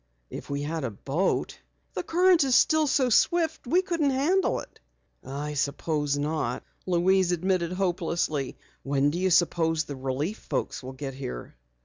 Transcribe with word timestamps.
"If 0.31 0.49
we 0.49 0.63
had 0.63 0.83
a 0.83 0.89
boat" 0.89 1.59
"The 1.93 2.01
current 2.01 2.43
is 2.43 2.55
still 2.55 2.87
so 2.87 3.11
swift 3.11 3.67
we 3.67 3.83
couldn't 3.83 4.09
handle 4.09 4.59
it." 4.61 4.79
"I 5.23 5.53
suppose 5.53 6.17
not," 6.17 6.63
Louise 6.87 7.31
admitted 7.31 7.73
hopelessly. 7.73 8.57
"When 8.81 9.11
do 9.11 9.19
you 9.19 9.29
suppose 9.29 9.83
the 9.83 9.95
Relief 9.95 10.39
folks 10.39 10.81
will 10.81 10.93
get 10.93 11.13
here?" 11.13 11.53